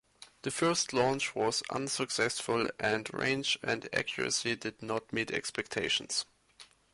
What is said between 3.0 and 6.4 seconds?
range and accuracy did not meet expectations.